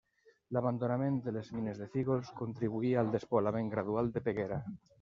[0.55, 4.63] L'abandonament de les mines de Fígols contribuí al despoblament gradual de Peguera.